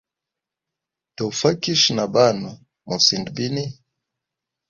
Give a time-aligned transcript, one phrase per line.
[1.15, 2.51] Tofakisha na banwe
[2.87, 3.65] mosind bini?